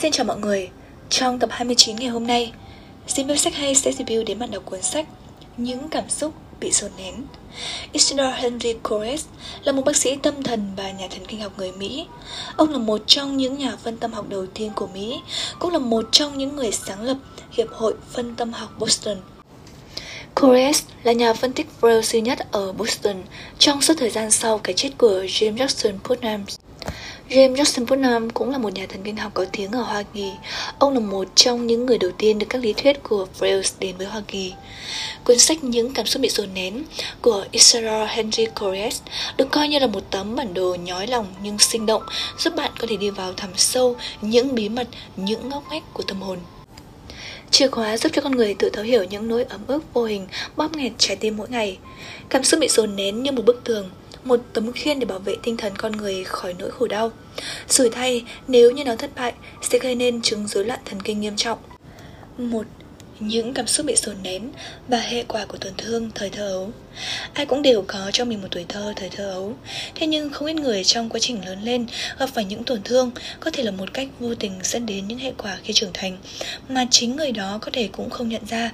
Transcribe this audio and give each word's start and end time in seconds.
Xin 0.00 0.12
chào 0.12 0.24
mọi 0.24 0.36
người, 0.36 0.70
trong 1.10 1.38
tập 1.38 1.50
29 1.52 1.96
ngày 1.96 2.08
hôm 2.08 2.26
nay, 2.26 2.52
Review 3.08 3.36
sách 3.36 3.54
hay 3.54 3.74
sẽ 3.74 3.90
review 3.90 4.24
đến 4.24 4.38
bạn 4.38 4.50
đọc 4.50 4.62
cuốn 4.66 4.82
sách 4.82 5.06
Những 5.56 5.88
cảm 5.88 6.08
xúc 6.08 6.34
bị 6.60 6.70
dồn 6.70 6.90
nén. 6.98 7.14
Isidore 7.92 8.32
Henry 8.36 8.72
Cores 8.82 9.24
là 9.64 9.72
một 9.72 9.82
bác 9.84 9.96
sĩ 9.96 10.16
tâm 10.16 10.42
thần 10.42 10.72
và 10.76 10.90
nhà 10.90 11.06
thần 11.10 11.26
kinh 11.26 11.40
học 11.40 11.52
người 11.58 11.72
Mỹ. 11.72 12.06
Ông 12.56 12.70
là 12.70 12.78
một 12.78 13.02
trong 13.06 13.36
những 13.36 13.58
nhà 13.58 13.76
phân 13.82 13.96
tâm 13.96 14.12
học 14.12 14.28
đầu 14.28 14.46
tiên 14.46 14.72
của 14.74 14.86
Mỹ, 14.86 15.20
cũng 15.58 15.72
là 15.72 15.78
một 15.78 16.04
trong 16.12 16.38
những 16.38 16.56
người 16.56 16.72
sáng 16.72 17.02
lập 17.02 17.16
Hiệp 17.50 17.68
hội 17.70 17.94
Phân 18.12 18.34
tâm 18.34 18.52
học 18.52 18.70
Boston. 18.78 19.16
Cores 20.34 20.82
là 21.02 21.12
nhà 21.12 21.32
phân 21.32 21.52
tích 21.52 21.66
Freud 21.80 22.02
duy 22.02 22.20
nhất 22.20 22.38
ở 22.52 22.72
Boston 22.72 23.16
trong 23.58 23.82
suốt 23.82 23.94
thời 23.98 24.10
gian 24.10 24.30
sau 24.30 24.58
cái 24.58 24.74
chết 24.74 24.90
của 24.98 25.22
James 25.22 25.56
Jackson 25.56 25.98
Putnam. 26.04 26.44
James 27.28 27.54
Justin 27.54 27.86
Putnam 27.86 28.30
cũng 28.30 28.50
là 28.50 28.58
một 28.58 28.72
nhà 28.72 28.86
thần 28.88 29.02
kinh 29.02 29.16
học 29.16 29.34
có 29.34 29.44
tiếng 29.52 29.70
ở 29.70 29.82
Hoa 29.82 30.02
Kỳ. 30.02 30.32
Ông 30.78 30.94
là 30.94 31.00
một 31.00 31.28
trong 31.34 31.66
những 31.66 31.86
người 31.86 31.98
đầu 31.98 32.10
tiên 32.18 32.38
được 32.38 32.46
các 32.48 32.58
lý 32.58 32.72
thuyết 32.72 33.02
của 33.02 33.26
Freud 33.38 33.72
đến 33.80 33.96
với 33.96 34.06
Hoa 34.06 34.22
Kỳ. 34.28 34.52
Cuốn 35.24 35.38
sách 35.38 35.64
Những 35.64 35.92
cảm 35.94 36.06
xúc 36.06 36.22
bị 36.22 36.28
dồn 36.28 36.48
nén 36.54 36.84
của 37.22 37.44
Israel 37.50 38.06
Henry 38.08 38.46
Corres 38.46 39.00
được 39.36 39.48
coi 39.50 39.68
như 39.68 39.78
là 39.78 39.86
một 39.86 40.00
tấm 40.10 40.36
bản 40.36 40.54
đồ 40.54 40.76
nhói 40.84 41.06
lòng 41.06 41.26
nhưng 41.42 41.58
sinh 41.58 41.86
động 41.86 42.02
giúp 42.38 42.56
bạn 42.56 42.70
có 42.78 42.86
thể 42.90 42.96
đi 42.96 43.10
vào 43.10 43.32
thẳm 43.32 43.50
sâu 43.56 43.96
những 44.22 44.54
bí 44.54 44.68
mật, 44.68 44.88
những 45.16 45.48
ngóc 45.48 45.62
ngách 45.70 45.82
của 45.92 46.02
tâm 46.02 46.22
hồn. 46.22 46.38
Chìa 47.50 47.68
khóa 47.68 47.96
giúp 47.96 48.12
cho 48.14 48.22
con 48.22 48.36
người 48.36 48.54
tự 48.54 48.70
thấu 48.70 48.84
hiểu 48.84 49.04
những 49.04 49.28
nỗi 49.28 49.44
ấm 49.44 49.60
ức 49.66 49.84
vô 49.94 50.04
hình 50.04 50.26
bóp 50.56 50.76
nghẹt 50.76 50.92
trái 50.98 51.16
tim 51.16 51.36
mỗi 51.36 51.48
ngày. 51.48 51.78
Cảm 52.28 52.44
xúc 52.44 52.60
bị 52.60 52.68
dồn 52.68 52.96
nén 52.96 53.22
như 53.22 53.32
một 53.32 53.44
bức 53.44 53.64
tường, 53.64 53.90
một 54.24 54.40
tấm 54.52 54.72
khiên 54.72 55.00
để 55.00 55.06
bảo 55.06 55.18
vệ 55.18 55.36
tinh 55.42 55.56
thần 55.56 55.76
con 55.76 55.92
người 55.92 56.24
khỏi 56.24 56.54
nỗi 56.58 56.70
khổ 56.70 56.86
đau. 56.86 57.12
Sủi 57.68 57.90
thay, 57.90 58.24
nếu 58.48 58.70
như 58.70 58.84
nó 58.84 58.96
thất 58.96 59.10
bại, 59.16 59.32
sẽ 59.62 59.78
gây 59.78 59.94
nên 59.94 60.22
chứng 60.22 60.46
rối 60.46 60.64
loạn 60.64 60.80
thần 60.84 61.02
kinh 61.02 61.20
nghiêm 61.20 61.36
trọng. 61.36 61.58
Một 62.38 62.66
những 63.20 63.54
cảm 63.54 63.66
xúc 63.66 63.86
bị 63.86 63.94
dồn 63.96 64.16
nén 64.22 64.50
và 64.88 64.98
hệ 64.98 65.24
quả 65.28 65.46
của 65.46 65.58
tổn 65.58 65.72
thương 65.76 66.10
thời 66.14 66.30
thơ 66.30 66.48
ấu. 66.52 66.72
Ai 67.32 67.46
cũng 67.46 67.62
đều 67.62 67.84
có 67.86 68.10
trong 68.12 68.28
mình 68.28 68.42
một 68.42 68.48
tuổi 68.50 68.64
thơ 68.68 68.92
thời 68.96 69.08
thơ 69.08 69.30
ấu. 69.30 69.54
Thế 69.94 70.06
nhưng 70.06 70.30
không 70.30 70.48
ít 70.48 70.54
người 70.54 70.84
trong 70.84 71.08
quá 71.08 71.20
trình 71.20 71.46
lớn 71.46 71.62
lên 71.62 71.86
gặp 72.18 72.30
phải 72.34 72.44
những 72.44 72.64
tổn 72.64 72.82
thương 72.82 73.10
có 73.40 73.50
thể 73.50 73.62
là 73.62 73.70
một 73.70 73.94
cách 73.94 74.08
vô 74.20 74.34
tình 74.34 74.52
dẫn 74.62 74.86
đến 74.86 75.08
những 75.08 75.18
hệ 75.18 75.32
quả 75.38 75.58
khi 75.62 75.72
trưởng 75.72 75.90
thành 75.94 76.18
mà 76.68 76.86
chính 76.90 77.16
người 77.16 77.32
đó 77.32 77.58
có 77.60 77.70
thể 77.72 77.88
cũng 77.92 78.10
không 78.10 78.28
nhận 78.28 78.42
ra. 78.46 78.70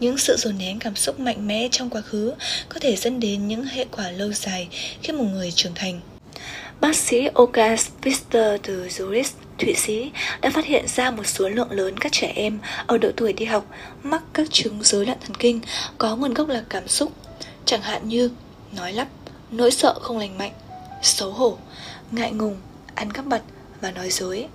Những 0.00 0.18
sự 0.18 0.36
dồn 0.36 0.58
nén 0.58 0.78
cảm 0.78 0.96
xúc 0.96 1.20
mạnh 1.20 1.46
mẽ 1.46 1.68
trong 1.70 1.90
quá 1.90 2.00
khứ 2.00 2.34
có 2.68 2.80
thể 2.80 2.96
dẫn 2.96 3.20
đến 3.20 3.48
những 3.48 3.64
hệ 3.64 3.84
quả 3.96 4.10
lâu 4.10 4.32
dài 4.32 4.68
khi 5.02 5.12
một 5.12 5.24
người 5.24 5.52
trưởng 5.52 5.74
thành. 5.74 6.00
Bác 6.80 6.96
sĩ 6.96 7.28
Oka 7.34 7.76
Spister 7.76 8.60
từ 8.62 8.86
Zurich, 8.86 9.30
Thụy 9.58 9.74
Sĩ 9.74 10.10
đã 10.40 10.50
phát 10.50 10.64
hiện 10.64 10.88
ra 10.88 11.10
một 11.10 11.26
số 11.26 11.48
lượng 11.48 11.70
lớn 11.70 11.98
các 11.98 12.12
trẻ 12.12 12.32
em 12.34 12.58
ở 12.86 12.98
độ 12.98 13.08
tuổi 13.16 13.32
đi 13.32 13.44
học 13.44 13.66
mắc 14.02 14.22
các 14.32 14.46
chứng 14.50 14.82
rối 14.82 15.06
loạn 15.06 15.18
thần 15.20 15.34
kinh 15.34 15.60
có 15.98 16.16
nguồn 16.16 16.34
gốc 16.34 16.48
là 16.48 16.64
cảm 16.68 16.88
xúc, 16.88 17.12
chẳng 17.64 17.82
hạn 17.82 18.08
như 18.08 18.30
nói 18.72 18.92
lắp, 18.92 19.08
nỗi 19.50 19.70
sợ 19.70 19.94
không 20.00 20.18
lành 20.18 20.38
mạnh, 20.38 20.52
xấu 21.02 21.30
hổ, 21.30 21.58
ngại 22.10 22.32
ngùng, 22.32 22.56
ăn 22.94 23.12
cắp 23.12 23.26
bật 23.26 23.42
và 23.80 23.90
nói 23.90 24.10
dối. 24.10 24.46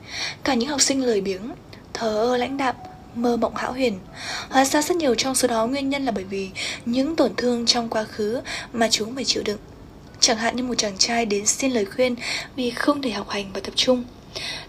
Cả 0.43 0.53
những 0.53 0.69
học 0.69 0.81
sinh 0.81 1.05
lười 1.05 1.21
biếng, 1.21 1.51
thờ 1.93 2.07
ơ 2.07 2.37
lãnh 2.37 2.57
đạm, 2.57 2.75
mơ 3.15 3.37
mộng 3.37 3.55
hão 3.55 3.73
huyền. 3.73 3.99
Hóa 4.49 4.65
ra 4.65 4.81
rất 4.81 4.97
nhiều 4.97 5.15
trong 5.15 5.35
số 5.35 5.47
đó 5.47 5.67
nguyên 5.67 5.89
nhân 5.89 6.05
là 6.05 6.11
bởi 6.11 6.23
vì 6.23 6.49
những 6.85 7.15
tổn 7.15 7.31
thương 7.37 7.65
trong 7.65 7.89
quá 7.89 8.03
khứ 8.03 8.41
mà 8.73 8.87
chúng 8.91 9.15
phải 9.15 9.25
chịu 9.25 9.43
đựng. 9.43 9.59
Chẳng 10.19 10.37
hạn 10.37 10.55
như 10.55 10.63
một 10.63 10.75
chàng 10.77 10.97
trai 10.97 11.25
đến 11.25 11.45
xin 11.45 11.71
lời 11.71 11.85
khuyên 11.85 12.15
vì 12.55 12.71
không 12.71 13.01
thể 13.01 13.09
học 13.09 13.29
hành 13.29 13.45
và 13.53 13.59
tập 13.59 13.73
trung. 13.75 14.03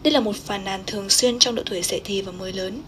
Đây 0.02 0.12
là 0.12 0.20
một 0.20 0.36
phàn 0.36 0.64
nàn 0.64 0.83
thường 0.86 1.11
xuyên 1.11 1.39
trong 1.39 1.55
độ 1.55 1.62
tuổi 1.70 1.83
dậy 1.83 2.00
thì 2.05 2.22
và 2.22 2.33
mới 2.33 2.52
lớn. 2.52 2.83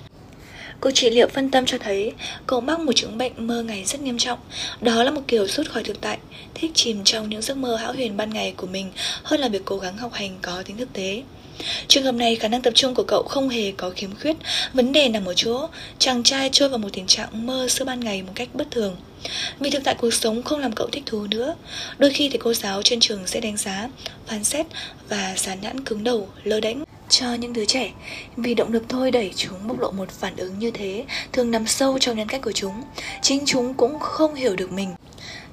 Cuộc 0.81 0.91
trị 0.91 1.11
liệu 1.11 1.29
phân 1.29 1.51
tâm 1.51 1.67
cho 1.67 1.79
thấy 1.79 2.13
cậu 2.47 2.61
mắc 2.61 2.81
một 2.81 2.93
chứng 2.97 3.19
bệnh 3.19 3.47
mơ 3.47 3.63
ngày 3.63 3.85
rất 3.85 4.01
nghiêm 4.01 4.19
trọng. 4.19 4.39
Đó 4.81 5.03
là 5.03 5.11
một 5.11 5.21
kiểu 5.29 5.47
rút 5.47 5.69
khỏi 5.69 5.83
thực 5.85 6.01
tại, 6.01 6.19
thích 6.55 6.71
chìm 6.75 7.01
trong 7.05 7.29
những 7.29 7.43
giấc 7.43 7.57
mơ 7.57 7.77
hão 7.77 7.93
huyền 7.93 8.17
ban 8.17 8.31
ngày 8.31 8.55
của 8.57 8.67
mình 8.67 8.93
hơn 9.23 9.41
là 9.41 9.49
việc 9.49 9.63
cố 9.65 9.79
gắng 9.79 9.97
học 9.97 10.13
hành 10.13 10.39
có 10.43 10.63
tính 10.63 10.77
thực 10.77 10.93
tế. 10.93 11.23
Trường 11.89 12.05
hợp 12.05 12.15
này 12.15 12.37
khả 12.37 12.49
năng 12.49 12.63
tập 12.63 12.73
trung 12.77 12.95
của 12.95 13.03
cậu 13.03 13.23
không 13.23 13.49
hề 13.49 13.73
có 13.73 13.91
khiếm 13.91 14.11
khuyết, 14.21 14.37
vấn 14.73 14.93
đề 14.93 15.09
nằm 15.09 15.25
ở 15.25 15.35
chỗ 15.37 15.69
chàng 15.99 16.23
trai 16.23 16.49
trôi 16.53 16.69
vào 16.69 16.79
một 16.79 16.89
tình 16.93 17.07
trạng 17.07 17.47
mơ 17.47 17.67
giữa 17.71 17.85
ban 17.85 18.01
ngày 18.01 18.23
một 18.23 18.33
cách 18.35 18.49
bất 18.55 18.71
thường. 18.71 18.97
Vì 19.61 19.71
thực 19.71 19.85
tại 19.85 19.95
cuộc 19.95 20.15
sống 20.15 20.43
không 20.43 20.61
làm 20.61 20.73
cậu 20.73 20.89
thích 20.93 21.03
thú 21.07 21.27
nữa 21.31 21.55
Đôi 21.99 22.11
khi 22.11 22.29
thì 22.29 22.39
cô 22.39 22.55
giáo 22.55 22.83
trên 22.83 23.01
trường 23.01 23.27
sẽ 23.27 23.41
đánh 23.41 23.57
giá 23.57 23.89
Phán 24.27 24.45
xét 24.45 24.67
và 25.09 25.35
dán 25.37 25.59
nhãn 25.61 25.85
cứng 25.85 26.05
đầu, 26.05 26.29
lơ 26.45 26.61
đánh 26.61 26.85
cho 27.09 27.35
những 27.35 27.53
đứa 27.53 27.65
trẻ. 27.65 27.91
Vì 28.37 28.55
động 28.55 28.73
lực 28.73 28.83
thôi 28.89 29.11
đẩy 29.11 29.33
chúng 29.37 29.69
bộc 29.69 29.81
lộ 29.81 29.91
một 29.91 30.11
phản 30.11 30.37
ứng 30.37 30.59
như 30.59 30.71
thế 30.71 31.05
Thường 31.33 31.51
nằm 31.51 31.67
sâu 31.67 31.99
trong 31.99 32.17
nhân 32.17 32.29
cách 32.29 32.41
của 32.43 32.53
chúng. 32.53 32.83
Chính 33.23 33.47
chúng 33.47 33.75
cũng 33.75 33.99
không 33.99 34.35
hiểu 34.35 34.57
được 34.57 34.73
mình 34.73 34.95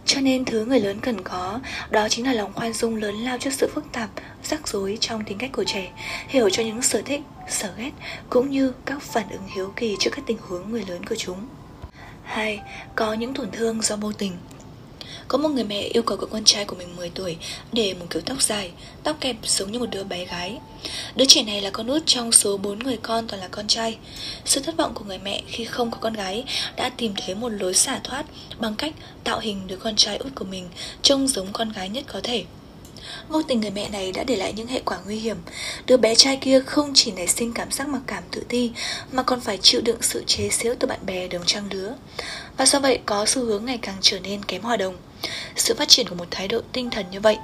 cho 0.05 0.21
nên 0.21 0.45
thứ 0.45 0.65
người 0.65 0.79
lớn 0.79 0.99
cần 1.01 1.21
có 1.21 1.59
Đó 1.89 2.09
chính 2.09 2.25
là 2.25 2.33
lòng 2.33 2.53
khoan 2.53 2.73
dung 2.73 2.95
lớn 2.95 3.15
lao 3.15 3.37
trước 3.37 3.53
sự 3.53 3.69
phức 3.75 3.91
tạp 3.91 4.09
Rắc 4.43 4.67
rối 4.67 4.97
trong 5.01 5.23
tính 5.23 5.37
cách 5.37 5.51
của 5.53 5.63
trẻ 5.63 5.91
Hiểu 6.27 6.49
cho 6.49 6.63
những 6.63 6.81
sở 6.81 7.01
thích, 7.05 7.21
sở 7.49 7.73
ghét 7.77 7.91
Cũng 8.29 8.49
như 8.49 8.73
các 8.85 9.01
phản 9.01 9.29
ứng 9.29 9.47
hiếu 9.55 9.73
kỳ 9.75 9.95
trước 9.99 10.09
các 10.15 10.25
tình 10.25 10.37
huống 10.41 10.71
người 10.71 10.85
lớn 10.87 11.05
của 11.05 11.15
chúng 11.15 11.47
2. 12.23 12.59
Có 12.95 13.13
những 13.13 13.33
tổn 13.33 13.51
thương 13.51 13.81
do 13.81 13.95
vô 13.95 14.11
tình 14.11 14.37
có 15.27 15.37
một 15.37 15.49
người 15.49 15.63
mẹ 15.63 15.79
yêu 15.79 16.03
cầu 16.03 16.17
cậu 16.17 16.29
con 16.31 16.43
trai 16.43 16.65
của 16.65 16.75
mình 16.75 16.95
10 16.95 17.09
tuổi 17.09 17.37
để 17.71 17.93
một 17.93 18.05
kiểu 18.09 18.21
tóc 18.25 18.41
dài, 18.41 18.71
tóc 19.03 19.17
kẹp 19.19 19.35
giống 19.43 19.71
như 19.71 19.79
một 19.79 19.89
đứa 19.91 20.03
bé 20.03 20.25
gái. 20.25 20.57
Đứa 21.15 21.25
trẻ 21.27 21.43
này 21.43 21.61
là 21.61 21.69
con 21.69 21.87
út 21.87 22.03
trong 22.05 22.31
số 22.31 22.57
4 22.57 22.79
người 22.79 22.97
con 22.97 23.27
toàn 23.27 23.41
là 23.41 23.47
con 23.47 23.67
trai. 23.67 23.97
Sự 24.45 24.61
thất 24.61 24.77
vọng 24.77 24.93
của 24.93 25.05
người 25.05 25.19
mẹ 25.19 25.41
khi 25.47 25.65
không 25.65 25.91
có 25.91 25.97
con 26.01 26.13
gái 26.13 26.43
đã 26.75 26.89
tìm 26.89 27.13
thấy 27.25 27.35
một 27.35 27.49
lối 27.49 27.73
xả 27.73 27.99
thoát 28.03 28.25
bằng 28.59 28.75
cách 28.75 28.93
tạo 29.23 29.39
hình 29.39 29.67
đứa 29.67 29.77
con 29.77 29.95
trai 29.95 30.17
út 30.17 30.35
của 30.35 30.45
mình 30.45 30.69
trông 31.01 31.27
giống 31.27 31.47
con 31.53 31.71
gái 31.71 31.89
nhất 31.89 32.03
có 32.07 32.19
thể. 32.23 32.45
Vô 33.29 33.41
tình 33.43 33.61
người 33.61 33.69
mẹ 33.69 33.89
này 33.89 34.11
đã 34.11 34.23
để 34.23 34.35
lại 34.35 34.53
những 34.53 34.67
hệ 34.67 34.81
quả 34.85 34.97
nguy 35.05 35.19
hiểm 35.19 35.37
Đứa 35.85 35.97
bé 35.97 36.15
trai 36.15 36.37
kia 36.37 36.59
không 36.59 36.91
chỉ 36.93 37.11
nảy 37.11 37.27
sinh 37.27 37.53
cảm 37.53 37.71
giác 37.71 37.87
mặc 37.87 38.01
cảm 38.07 38.23
tự 38.31 38.43
ti 38.49 38.71
Mà 39.11 39.23
còn 39.23 39.41
phải 39.41 39.57
chịu 39.57 39.81
đựng 39.81 40.01
sự 40.01 40.23
chế 40.27 40.49
xếu 40.49 40.75
từ 40.79 40.87
bạn 40.87 40.99
bè 41.05 41.27
đồng 41.27 41.45
trang 41.45 41.63
lứa 41.71 41.95
Và 42.57 42.65
do 42.65 42.79
vậy 42.79 42.99
có 43.05 43.25
xu 43.25 43.45
hướng 43.45 43.65
ngày 43.65 43.79
càng 43.81 43.95
trở 44.01 44.19
nên 44.19 44.45
kém 44.45 44.61
hòa 44.61 44.77
đồng 44.77 44.95
sự 45.55 45.75
phát 45.77 45.87
triển 45.87 46.07
của 46.07 46.15
một 46.15 46.27
thái 46.31 46.47
độ 46.47 46.61
tinh 46.71 46.89
thần 46.89 47.05
như 47.11 47.19
vậy 47.19 47.37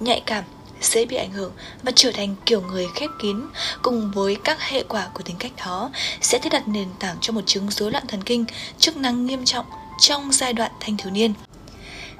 Nhạy 0.00 0.22
cảm, 0.26 0.44
dễ 0.80 1.04
bị 1.04 1.16
ảnh 1.16 1.32
hưởng 1.32 1.52
và 1.82 1.92
trở 1.94 2.12
thành 2.12 2.34
kiểu 2.46 2.60
người 2.60 2.86
khép 2.94 3.10
kín 3.22 3.36
cùng 3.82 4.10
với 4.14 4.36
các 4.44 4.60
hệ 4.60 4.82
quả 4.88 5.08
của 5.14 5.22
tính 5.22 5.36
cách 5.38 5.52
đó 5.66 5.90
sẽ 6.20 6.38
thiết 6.38 6.52
đặt 6.52 6.68
nền 6.68 6.88
tảng 6.98 7.16
cho 7.20 7.32
một 7.32 7.42
chứng 7.46 7.70
rối 7.70 7.90
loạn 7.90 8.06
thần 8.06 8.22
kinh 8.22 8.44
chức 8.78 8.96
năng 8.96 9.26
nghiêm 9.26 9.44
trọng 9.44 9.66
trong 10.00 10.32
giai 10.32 10.52
đoạn 10.52 10.70
thanh 10.80 10.96
thiếu 10.96 11.10
niên 11.10 11.32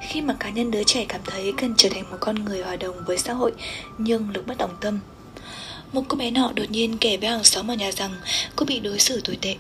khi 0.01 0.21
mà 0.21 0.35
cá 0.35 0.51
nhân 0.51 0.71
đứa 0.71 0.83
trẻ 0.83 1.05
cảm 1.09 1.21
thấy 1.25 1.53
cần 1.59 1.75
trở 1.77 1.89
thành 1.89 2.11
một 2.11 2.17
con 2.21 2.45
người 2.45 2.63
hòa 2.63 2.77
đồng 2.77 3.05
với 3.07 3.19
xã 3.19 3.33
hội 3.33 3.53
nhưng 3.99 4.31
lực 4.31 4.47
bất 4.47 4.59
đồng 4.59 4.77
tâm. 4.81 5.01
Một 5.93 6.03
cô 6.09 6.17
bé 6.17 6.31
nọ 6.31 6.53
đột 6.55 6.71
nhiên 6.71 6.99
kể 6.99 7.17
với 7.17 7.31
hàng 7.31 7.45
xóm 7.45 7.71
ở 7.71 7.75
nhà 7.75 7.93
rằng 7.93 8.15
cô 8.57 8.67
bị 8.67 8.81
đối 8.81 8.99
xử 8.99 9.21
tồi 9.21 9.39
tệ. 9.43 9.57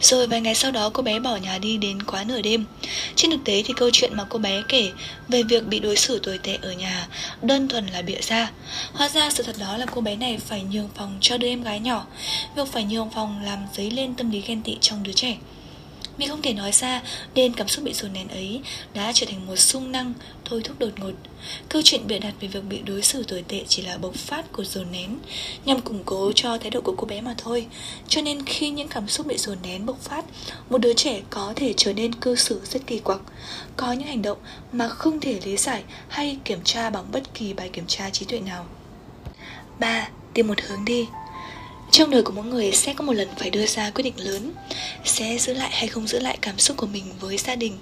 Rồi 0.00 0.26
vài 0.26 0.40
ngày 0.40 0.54
sau 0.54 0.70
đó 0.70 0.90
cô 0.94 1.02
bé 1.02 1.20
bỏ 1.20 1.36
nhà 1.36 1.58
đi 1.58 1.76
đến 1.76 2.02
quá 2.02 2.24
nửa 2.24 2.42
đêm. 2.42 2.64
Trên 3.14 3.30
thực 3.30 3.44
tế 3.44 3.62
thì 3.66 3.74
câu 3.76 3.90
chuyện 3.92 4.16
mà 4.16 4.24
cô 4.28 4.38
bé 4.38 4.62
kể 4.68 4.90
Về 5.28 5.42
việc 5.42 5.66
bị 5.66 5.78
đối 5.78 5.96
xử 5.96 6.18
tồi 6.18 6.38
tệ 6.38 6.58
ở 6.62 6.72
nhà 6.72 7.08
Đơn 7.42 7.68
thuần 7.68 7.86
là 7.86 8.02
bịa 8.02 8.20
ra. 8.20 8.50
Hóa 8.92 9.08
ra 9.08 9.30
sự 9.30 9.42
thật 9.42 9.56
đó 9.58 9.76
là 9.76 9.86
cô 9.86 10.00
bé 10.00 10.16
này 10.16 10.38
phải 10.46 10.62
nhường 10.62 10.88
phòng 10.94 11.18
cho 11.20 11.38
đứa 11.38 11.48
em 11.48 11.62
gái 11.62 11.80
nhỏ. 11.80 12.06
Việc 12.56 12.68
phải 12.72 12.84
nhường 12.84 13.10
phòng 13.10 13.40
làm 13.44 13.58
dấy 13.76 13.90
lên 13.90 14.14
tâm 14.14 14.30
lý 14.30 14.40
ghen 14.40 14.62
tị 14.62 14.76
trong 14.80 15.02
đứa 15.02 15.12
trẻ 15.12 15.36
mình 16.18 16.28
không 16.28 16.42
thể 16.42 16.52
nói 16.52 16.72
ra 16.72 17.02
nên 17.34 17.52
cảm 17.52 17.68
xúc 17.68 17.84
bị 17.84 17.92
dồn 17.92 18.12
nén 18.12 18.28
ấy 18.28 18.60
đã 18.94 19.12
trở 19.14 19.26
thành 19.26 19.46
một 19.46 19.56
sung 19.56 19.92
năng 19.92 20.14
thôi 20.44 20.60
thúc 20.64 20.78
đột 20.78 20.98
ngột. 21.00 21.12
Câu 21.68 21.82
chuyện 21.84 22.06
bịa 22.06 22.18
đặt 22.18 22.34
về 22.40 22.48
việc 22.48 22.64
bị 22.68 22.78
đối 22.78 23.02
xử 23.02 23.22
tồi 23.22 23.44
tệ 23.48 23.64
chỉ 23.68 23.82
là 23.82 23.98
bộc 23.98 24.14
phát 24.14 24.52
của 24.52 24.64
dồn 24.64 24.86
nén 24.92 25.18
nhằm 25.64 25.80
củng 25.80 26.02
cố 26.04 26.32
cho 26.34 26.58
thái 26.58 26.70
độ 26.70 26.80
của 26.80 26.94
cô 26.96 27.06
bé 27.06 27.20
mà 27.20 27.34
thôi. 27.38 27.66
Cho 28.08 28.22
nên 28.22 28.44
khi 28.46 28.70
những 28.70 28.88
cảm 28.88 29.08
xúc 29.08 29.26
bị 29.26 29.38
dồn 29.38 29.58
nén 29.62 29.86
bộc 29.86 30.00
phát, 30.00 30.24
một 30.70 30.78
đứa 30.78 30.92
trẻ 30.92 31.20
có 31.30 31.52
thể 31.56 31.74
trở 31.76 31.92
nên 31.92 32.14
cư 32.14 32.36
xử 32.36 32.60
rất 32.64 32.86
kỳ 32.86 32.98
quặc, 32.98 33.20
có 33.76 33.92
những 33.92 34.08
hành 34.08 34.22
động 34.22 34.38
mà 34.72 34.88
không 34.88 35.20
thể 35.20 35.40
lý 35.44 35.56
giải 35.56 35.82
hay 36.08 36.38
kiểm 36.44 36.60
tra 36.64 36.90
bằng 36.90 37.04
bất 37.12 37.34
kỳ 37.34 37.52
bài 37.52 37.70
kiểm 37.72 37.84
tra 37.86 38.10
trí 38.10 38.26
tuệ 38.26 38.40
nào. 38.40 38.66
3. 39.78 40.08
Tìm 40.34 40.48
một 40.48 40.60
hướng 40.60 40.84
đi 40.84 41.06
trong 41.96 42.10
đời 42.10 42.22
của 42.22 42.32
mỗi 42.32 42.44
người 42.44 42.72
sẽ 42.72 42.94
có 42.94 43.04
một 43.04 43.12
lần 43.12 43.28
phải 43.38 43.50
đưa 43.50 43.66
ra 43.66 43.90
quyết 43.90 44.02
định 44.02 44.14
lớn 44.16 44.52
Sẽ 45.04 45.38
giữ 45.38 45.54
lại 45.54 45.70
hay 45.72 45.88
không 45.88 46.06
giữ 46.06 46.18
lại 46.18 46.38
cảm 46.40 46.58
xúc 46.58 46.76
của 46.76 46.86
mình 46.86 47.04
với 47.20 47.38
gia 47.38 47.54
đình 47.56 47.78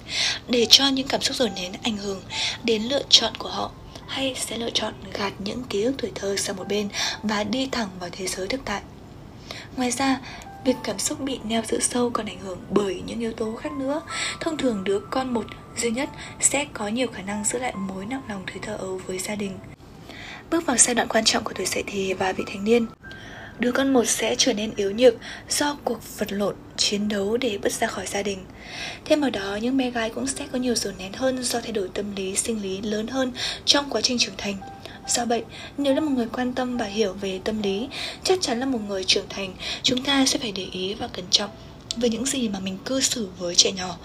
Để 0.49 0.66
cho 0.70 0.88
những 0.88 1.08
cảm 1.08 1.20
xúc 1.20 1.37
dồn 1.37 1.50
nén 1.56 1.72
ảnh 1.82 1.96
hưởng 1.96 2.22
đến 2.64 2.82
lựa 2.82 3.02
chọn 3.08 3.32
của 3.38 3.49
họ 3.49 3.70
Hay 4.06 4.34
sẽ 4.38 4.56
lựa 4.56 4.70
chọn 4.70 4.94
gạt 5.12 5.32
những 5.38 5.62
ký 5.62 5.82
ức 5.82 5.94
tuổi 5.99 6.12
thơ 6.14 6.37
sang 6.37 6.56
một 6.56 6.69
bên 6.69 6.88
Và 7.22 7.44
đi 7.44 7.69
thẳng 7.72 7.88
vào 8.00 8.11
thế 8.12 8.26
giới 8.26 8.49
thực 8.49 8.61
tại. 8.64 8.81
Ngoài 9.76 9.90
ra, 9.90 10.20
việc 10.64 10.76
cảm 10.84 10.99
xúc 10.99 11.20
bị 11.20 11.40
neo 11.44 11.62
giữ 11.69 11.81
sâu 11.81 12.11
còn 12.11 12.26
ảnh 12.26 12.40
hưởng 12.40 12.58
bởi 12.70 13.02
những 13.06 13.20
yếu 13.20 13.32
tố 13.32 13.55
khác 13.55 13.72
nữa. 13.72 14.02
Thông 14.40 14.56
thường 14.56 14.84
đứa 14.84 15.00
con 15.11 15.34
một 15.34 15.44
duy 15.76 15.90
nhất 15.90 16.08
sẽ 16.40 16.66
có 16.72 16.88
nhiều 16.88 17.06
khả 17.06 17.22
năng 17.22 17.44
giữ 17.44 17.58
lại 17.58 17.72
mối 17.76 18.06
nặng 18.06 18.22
lòng 18.28 18.43
thời 18.46 18.58
thơ 18.62 18.76
ấu 18.76 19.00
với 19.06 19.19
gia 19.19 19.34
đình. 19.34 19.58
Bước 20.50 20.66
vào 20.66 20.76
giai 20.76 20.94
đoạn 20.94 21.08
quan 21.08 21.25
trọng 21.25 21.44
của 21.44 21.52
tuổi 21.55 21.66
dậy 21.66 21.84
thì 21.87 22.14
và 22.14 22.32
vị 22.32 22.44
thành 22.46 22.64
niên 22.64 22.87
đứa 23.59 23.73
con 23.73 23.93
một 23.93 24.05
sẽ 24.05 24.35
trở 24.39 24.53
nên 24.53 24.71
yếu 24.77 24.91
nhược 24.91 25.15
do 25.49 25.77
cuộc 25.85 26.19
vật 26.19 26.33
lộn, 26.33 26.55
chiến 26.77 27.09
đấu 27.09 27.37
để 27.37 27.59
bứt 27.62 27.73
ra 27.73 27.87
khỏi 27.87 28.06
gia 28.06 28.23
đình. 28.23 28.39
Thêm 29.05 29.21
vào 29.21 29.31
đó, 29.31 29.59
những 29.62 29.77
bé 29.77 29.91
gái 29.91 30.11
cũng 30.11 30.27
sẽ 30.27 30.47
có 30.53 30.59
nhiều 30.59 30.75
dồn 30.75 30.95
nén 30.99 31.12
hơn 31.12 31.43
do 31.43 31.61
thay 31.61 31.73
đổi 31.73 31.89
tâm 31.95 32.17
lý, 32.17 32.37
sinh 32.37 32.62
lý 32.62 32.81
lớn 32.83 33.06
hơn 33.06 33.33
trong 33.65 33.91
quá 33.91 34.01
trình 34.01 34.19
trưởng 34.19 34.37
thành. 34.39 34.56
Do 35.09 35.25
vậy, 35.25 35.45
nếu 35.79 35.95
là 35.95 36.01
một 36.01 36.11
người 36.11 36.29
quan 36.33 36.53
tâm 36.53 36.77
và 36.77 36.87
hiểu 36.87 37.12
về 37.12 37.41
tâm 37.45 37.62
lý, 37.62 37.89
chắc 38.23 38.39
chắn 38.41 38.61
là 38.61 38.67
một 38.67 38.81
người 38.89 39.05
trưởng 39.05 39.29
thành, 39.29 39.55
chúng 39.83 40.03
ta 40.03 40.27
sẽ 40.27 40.39
phải 40.39 40.53
để 40.53 40.67
ý 40.73 40.95
và 40.95 41.09
cẩn 41.09 41.25
trọng 41.31 41.50
về 41.97 42.09
những 42.09 42.27
gì 42.27 42.49
mà 42.49 42.59
mình 42.61 42.79
cư 42.85 43.00
xử 43.00 43.29
với 43.39 43.55
trẻ 43.55 43.73
nhỏ 43.73 43.99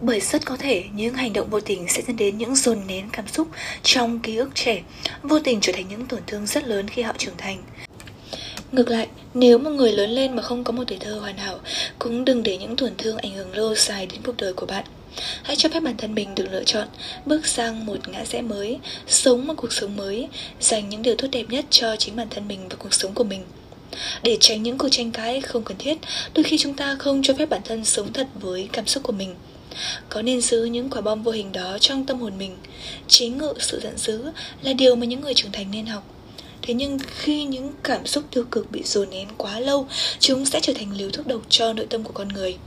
bởi 0.00 0.20
rất 0.20 0.46
có 0.46 0.56
thể 0.56 0.84
những 0.94 1.14
hành 1.14 1.32
động 1.32 1.50
vô 1.50 1.60
tình 1.60 1.88
sẽ 1.88 2.02
dẫn 2.02 2.16
đến 2.16 2.38
những 2.38 2.54
dồn 2.54 2.86
nén 2.86 3.10
cảm 3.12 3.28
xúc 3.28 3.48
trong 3.82 4.20
ký 4.20 4.36
ức 4.36 4.50
trẻ, 4.54 4.82
vô 5.22 5.38
tình 5.38 5.60
trở 5.60 5.72
thành 5.72 5.88
những 5.88 6.06
tổn 6.06 6.20
thương 6.26 6.46
rất 6.46 6.64
lớn 6.64 6.88
khi 6.88 7.02
họ 7.02 7.12
trưởng 7.18 7.36
thành. 7.38 7.62
Ngược 8.72 8.88
lại, 8.88 9.08
nếu 9.34 9.58
một 9.58 9.70
người 9.70 9.92
lớn 9.92 10.10
lên 10.10 10.36
mà 10.36 10.42
không 10.42 10.64
có 10.64 10.72
một 10.72 10.84
tuổi 10.86 10.98
thơ 11.00 11.18
hoàn 11.20 11.36
hảo, 11.36 11.58
cũng 11.98 12.24
đừng 12.24 12.42
để 12.42 12.56
những 12.58 12.76
tổn 12.76 12.90
thương 12.98 13.16
ảnh 13.16 13.34
hưởng 13.34 13.56
lâu 13.56 13.74
dài 13.74 14.06
đến 14.06 14.20
cuộc 14.24 14.36
đời 14.36 14.52
của 14.52 14.66
bạn. 14.66 14.84
Hãy 15.42 15.56
cho 15.56 15.68
phép 15.68 15.80
bản 15.80 15.96
thân 15.96 16.14
mình 16.14 16.34
được 16.34 16.46
lựa 16.52 16.64
chọn, 16.64 16.88
bước 17.26 17.46
sang 17.46 17.86
một 17.86 18.08
ngã 18.08 18.24
rẽ 18.24 18.42
mới, 18.42 18.78
sống 19.06 19.46
một 19.46 19.54
cuộc 19.56 19.72
sống 19.72 19.96
mới, 19.96 20.28
dành 20.60 20.88
những 20.88 21.02
điều 21.02 21.14
tốt 21.14 21.28
đẹp 21.32 21.44
nhất 21.48 21.64
cho 21.70 21.96
chính 21.96 22.16
bản 22.16 22.26
thân 22.30 22.48
mình 22.48 22.68
và 22.68 22.76
cuộc 22.78 22.94
sống 22.94 23.14
của 23.14 23.24
mình. 23.24 23.42
Để 24.22 24.36
tránh 24.40 24.62
những 24.62 24.78
cuộc 24.78 24.88
tranh 24.90 25.10
cãi 25.10 25.40
không 25.40 25.62
cần 25.62 25.76
thiết, 25.78 25.98
đôi 26.34 26.42
khi 26.44 26.58
chúng 26.58 26.74
ta 26.74 26.96
không 26.98 27.22
cho 27.22 27.34
phép 27.34 27.48
bản 27.48 27.60
thân 27.64 27.84
sống 27.84 28.12
thật 28.12 28.26
với 28.40 28.68
cảm 28.72 28.86
xúc 28.86 29.02
của 29.02 29.12
mình. 29.12 29.34
Có 30.08 30.22
nên 30.22 30.40
giữ 30.40 30.64
những 30.64 30.90
quả 30.90 31.00
bom 31.00 31.22
vô 31.22 31.32
hình 31.32 31.52
đó 31.52 31.78
trong 31.80 32.06
tâm 32.06 32.20
hồn 32.20 32.38
mình 32.38 32.56
Chế 33.08 33.28
ngự 33.28 33.52
sự 33.58 33.80
giận 33.80 33.98
dữ 33.98 34.24
là 34.62 34.72
điều 34.72 34.96
mà 34.96 35.06
những 35.06 35.20
người 35.20 35.34
trưởng 35.34 35.52
thành 35.52 35.70
nên 35.70 35.86
học 35.86 36.17
Thế 36.62 36.74
nhưng 36.74 36.98
khi 37.16 37.44
những 37.44 37.72
cảm 37.82 38.06
xúc 38.06 38.24
tiêu 38.30 38.44
cực 38.50 38.70
bị 38.70 38.82
dồn 38.84 39.10
nén 39.10 39.28
quá 39.36 39.60
lâu, 39.60 39.86
Chúng 40.20 40.46
sẽ 40.46 40.60
trở 40.62 40.72
thành 40.76 40.92
liều 40.92 41.10
thuốc 41.10 41.26
độc 41.26 41.40
cho 41.48 41.72
nội 41.72 41.86
tâm 41.90 42.04
của 42.04 42.12
con 42.12 42.28
người 42.28 42.58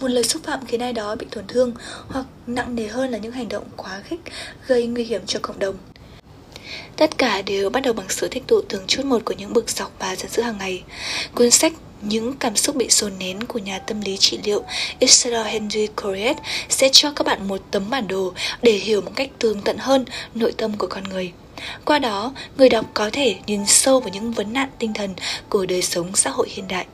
một 0.00 0.08
lời 0.08 0.24
xúc 0.24 0.42
phạm 0.44 0.66
khiến 0.66 0.82
ai 0.82 0.92
đó 0.92 1.14
bị 1.14 1.26
tổn 1.30 1.44
thương 1.46 1.72
hoặc 2.08 2.26
nặng 2.46 2.74
nề 2.74 2.86
hơn 2.86 3.10
là 3.10 3.18
những 3.18 3.32
hành 3.32 3.48
động 3.48 3.64
quá 3.76 4.02
khích 4.04 4.20
gây 4.66 4.86
nguy 4.86 5.04
hiểm 5.04 5.20
cho 5.26 5.38
cộng 5.42 5.58
đồng. 5.58 5.74
Tất 6.96 7.18
cả 7.18 7.42
đều 7.42 7.70
bắt 7.70 7.80
đầu 7.80 7.92
bằng 7.92 8.06
sự 8.08 8.28
thích 8.28 8.42
tụ 8.46 8.60
từng 8.68 8.86
chút 8.86 9.04
một 9.04 9.24
của 9.24 9.34
những 9.38 9.52
bực 9.52 9.70
dọc 9.70 9.92
và 9.98 10.16
giận 10.16 10.30
dữ 10.30 10.42
hàng 10.42 10.58
ngày. 10.58 10.82
Cuốn 11.34 11.50
sách 11.50 11.72
những 12.02 12.36
cảm 12.36 12.56
xúc 12.56 12.76
bị 12.76 12.86
dồn 12.90 13.12
nén 13.18 13.44
của 13.44 13.58
nhà 13.58 13.78
tâm 13.78 14.00
lý 14.00 14.16
trị 14.16 14.38
liệu 14.44 14.64
Isadora 14.98 15.44
Henry 15.44 15.86
Corret 15.86 16.36
sẽ 16.68 16.88
cho 16.92 17.10
các 17.10 17.26
bạn 17.26 17.48
một 17.48 17.60
tấm 17.70 17.90
bản 17.90 18.08
đồ 18.08 18.32
để 18.62 18.72
hiểu 18.72 19.00
một 19.00 19.12
cách 19.16 19.30
tường 19.38 19.60
tận 19.64 19.76
hơn 19.78 20.04
nội 20.34 20.52
tâm 20.56 20.76
của 20.76 20.86
con 20.86 21.04
người. 21.04 21.32
Qua 21.84 21.98
đó, 21.98 22.32
người 22.56 22.68
đọc 22.68 22.86
có 22.94 23.10
thể 23.12 23.36
nhìn 23.46 23.66
sâu 23.66 24.00
vào 24.00 24.08
những 24.08 24.32
vấn 24.32 24.52
nạn 24.52 24.68
tinh 24.78 24.92
thần 24.94 25.14
của 25.48 25.66
đời 25.66 25.82
sống 25.82 26.10
xã 26.14 26.30
hội 26.30 26.48
hiện 26.50 26.68
đại. 26.68 26.86